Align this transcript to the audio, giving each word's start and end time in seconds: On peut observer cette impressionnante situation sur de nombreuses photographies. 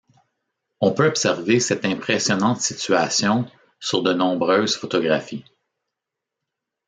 On 0.79 0.93
peut 0.93 1.05
observer 1.05 1.59
cette 1.59 1.85
impressionnante 1.85 2.59
situation 2.59 3.45
sur 3.79 4.01
de 4.01 4.11
nombreuses 4.13 4.75
photographies. 4.75 5.45